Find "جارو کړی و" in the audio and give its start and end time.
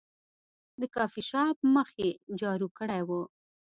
2.39-3.09